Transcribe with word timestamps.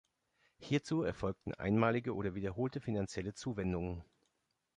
Hierzu 0.57 1.03
erfolgten 1.03 1.53
einmalige 1.53 2.15
oder 2.15 2.33
wiederholte 2.33 2.81
finanzielle 2.81 3.35
Zuwendungen. 3.35 4.03